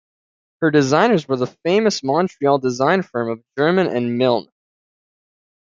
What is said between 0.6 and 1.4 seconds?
Her designers were